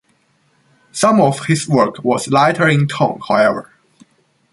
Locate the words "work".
1.69-2.03